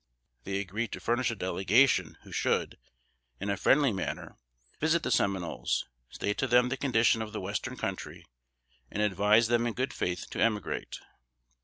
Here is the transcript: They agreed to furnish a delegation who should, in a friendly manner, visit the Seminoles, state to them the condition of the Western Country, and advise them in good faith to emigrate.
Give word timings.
They 0.45 0.59
agreed 0.59 0.91
to 0.93 0.99
furnish 0.99 1.29
a 1.29 1.35
delegation 1.35 2.17
who 2.23 2.31
should, 2.31 2.79
in 3.39 3.51
a 3.51 3.55
friendly 3.55 3.91
manner, 3.91 4.39
visit 4.79 5.03
the 5.03 5.11
Seminoles, 5.11 5.85
state 6.09 6.39
to 6.39 6.47
them 6.47 6.69
the 6.69 6.75
condition 6.75 7.21
of 7.21 7.33
the 7.33 7.39
Western 7.39 7.77
Country, 7.77 8.25
and 8.89 9.03
advise 9.03 9.47
them 9.47 9.67
in 9.67 9.73
good 9.75 9.93
faith 9.93 10.27
to 10.31 10.41
emigrate. 10.41 10.97